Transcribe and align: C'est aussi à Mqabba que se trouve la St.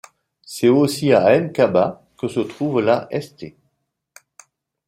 C'est 0.41 0.67
aussi 0.67 1.13
à 1.13 1.39
Mqabba 1.39 2.03
que 2.17 2.27
se 2.27 2.39
trouve 2.39 2.81
la 2.81 3.07
St. 3.11 3.53